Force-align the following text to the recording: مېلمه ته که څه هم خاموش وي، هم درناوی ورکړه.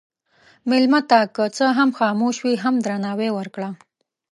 مېلمه 0.69 1.01
ته 1.09 1.19
که 1.35 1.43
څه 1.57 1.65
هم 1.77 1.89
خاموش 1.97 2.35
وي، 2.41 2.55
هم 2.63 2.75
درناوی 2.85 3.29
ورکړه. 3.33 3.69